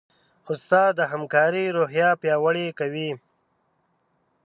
استاد 0.51 0.89
د 0.97 1.01
همکارۍ 1.11 1.65
روحیه 1.77 2.09
پیاوړې 2.21 2.67
کوي. 2.79 3.11